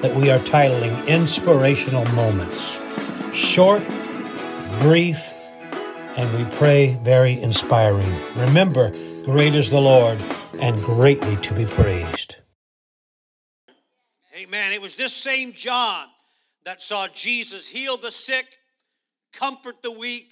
that 0.00 0.14
we 0.14 0.30
are 0.30 0.38
titling 0.40 1.06
Inspirational 1.08 2.04
Moments. 2.12 2.78
Short, 3.34 3.82
brief, 4.80 5.32
and 6.16 6.32
we 6.38 6.56
pray 6.56 6.98
very 7.02 7.40
inspiring. 7.40 8.14
Remember, 8.36 8.92
great 9.24 9.56
is 9.56 9.70
the 9.70 9.80
Lord 9.80 10.22
and 10.60 10.80
greatly 10.84 11.36
to 11.38 11.52
be 11.52 11.64
praised. 11.64 12.36
Amen. 14.36 14.72
It 14.72 14.80
was 14.80 14.94
this 14.94 15.12
same 15.12 15.52
John 15.52 16.06
that 16.64 16.80
saw 16.80 17.08
Jesus 17.08 17.66
heal 17.66 17.96
the 17.96 18.12
sick, 18.12 18.46
comfort 19.32 19.82
the 19.82 19.90
weak, 19.90 20.28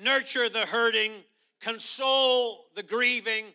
nurture 0.00 0.48
the 0.48 0.64
hurting, 0.64 1.12
console 1.60 2.66
the 2.76 2.84
grieving. 2.84 3.46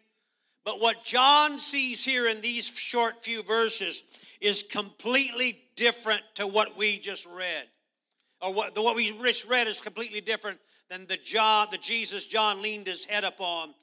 But 0.66 0.82
what 0.82 1.06
John 1.06 1.58
sees 1.58 2.04
here 2.04 2.28
in 2.28 2.42
these 2.42 2.66
short 2.66 3.24
few 3.24 3.44
verses 3.44 4.04
is 4.42 4.64
completely 4.64 5.60
different 5.76 6.22
to 6.36 6.48
what 6.48 6.78
we 6.78 7.00
just 7.00 7.26
read. 7.26 7.66
Or 8.42 8.54
what, 8.54 8.78
what 8.78 8.96
we 8.96 9.12
just 9.12 9.46
read 9.46 9.68
is 9.68 9.82
completely 9.82 10.22
different 10.22 10.60
than 10.90 11.06
the 11.08 11.18
John, 11.18 11.68
the 11.72 11.78
Jesus 11.78 12.26
John 12.26 12.62
leaned 12.62 12.88
his 12.88 13.06
head 13.06 13.24
upon 13.24 13.74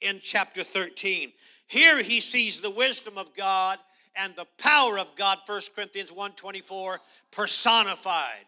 in 0.00 0.20
chapter 0.22 0.64
13. 0.64 1.32
Here 1.66 2.02
he 2.02 2.20
sees 2.20 2.60
the 2.60 2.70
wisdom 2.70 3.16
of 3.16 3.34
God 3.36 3.78
and 4.16 4.34
the 4.34 4.46
power 4.58 4.98
of 4.98 5.08
God, 5.16 5.38
1 5.46 5.62
Corinthians 5.74 6.10
1:24, 6.10 7.00
personified. 7.30 8.46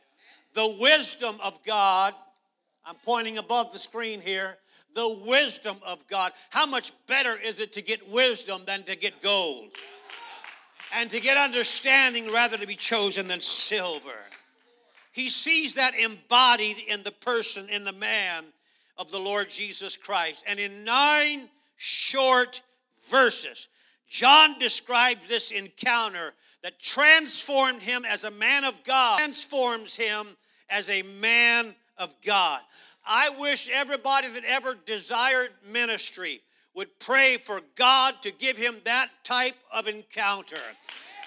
The 0.54 0.66
wisdom 0.66 1.38
of 1.40 1.62
God, 1.64 2.14
I'm 2.84 2.96
pointing 2.96 3.38
above 3.38 3.72
the 3.72 3.78
screen 3.78 4.20
here, 4.20 4.58
the 4.94 5.08
wisdom 5.08 5.78
of 5.82 6.06
God. 6.08 6.32
How 6.50 6.66
much 6.66 6.92
better 7.06 7.38
is 7.38 7.58
it 7.60 7.72
to 7.74 7.82
get 7.82 8.06
wisdom 8.08 8.64
than 8.66 8.82
to 8.84 8.96
get 8.96 9.22
gold? 9.22 9.70
And 10.92 11.10
to 11.10 11.20
get 11.20 11.36
understanding 11.36 12.30
rather 12.30 12.58
to 12.58 12.66
be 12.66 12.76
chosen 12.76 13.26
than 13.26 13.40
silver. 13.40 14.18
He 15.12 15.30
sees 15.30 15.74
that 15.74 15.94
embodied 15.94 16.78
in 16.86 17.02
the 17.02 17.12
person, 17.12 17.68
in 17.68 17.84
the 17.84 17.92
man 17.92 18.44
of 18.98 19.10
the 19.10 19.18
Lord 19.18 19.50
Jesus 19.50 19.96
Christ. 19.96 20.44
And 20.46 20.60
in 20.60 20.84
nine 20.84 21.48
short 21.76 22.62
verses, 23.10 23.68
John 24.08 24.58
describes 24.58 25.20
this 25.28 25.50
encounter 25.50 26.34
that 26.62 26.78
transformed 26.78 27.82
him 27.82 28.04
as 28.04 28.24
a 28.24 28.30
man 28.30 28.64
of 28.64 28.74
God, 28.84 29.18
transforms 29.18 29.96
him 29.96 30.36
as 30.70 30.88
a 30.88 31.02
man 31.02 31.74
of 31.96 32.14
God. 32.24 32.60
I 33.04 33.30
wish 33.30 33.68
everybody 33.72 34.28
that 34.28 34.44
ever 34.44 34.76
desired 34.86 35.50
ministry 35.70 36.40
would 36.74 36.98
pray 36.98 37.38
for 37.38 37.60
God 37.76 38.14
to 38.22 38.30
give 38.30 38.56
him 38.56 38.76
that 38.84 39.08
type 39.24 39.54
of 39.72 39.86
encounter. 39.86 40.60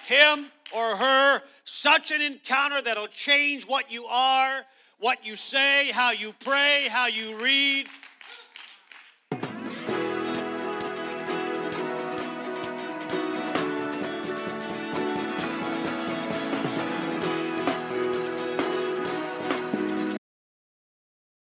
Him 0.06 0.52
or 0.74 0.96
her, 0.96 1.42
such 1.64 2.12
an 2.12 2.22
encounter 2.22 2.82
that'll 2.82 3.08
change 3.08 3.68
what 3.68 3.92
you 3.92 4.06
are, 4.06 4.62
what 5.00 5.26
you 5.26 5.36
say, 5.36 5.92
how 5.92 6.12
you 6.12 6.34
pray, 6.40 6.88
how 6.90 7.08
you 7.08 7.38
read. 7.38 7.88